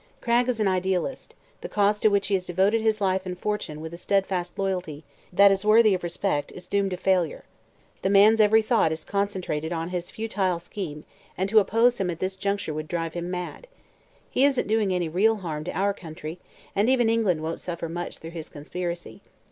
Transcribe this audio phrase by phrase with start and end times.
[0.19, 3.81] Cragg is an idealist; the cause to which he has devoted his life and fortune
[3.81, 7.45] with a steadfast loyalty that is worthy of respect, is doomed to failure.
[8.01, 11.03] The man's every thought is concentrated on his futile scheme
[11.37, 13.67] and to oppose him at this juncture would drive him mad.
[14.27, 16.39] He isn't doing any real harm to our country
[16.75, 19.21] and even England won't suffer much through his conspiracy.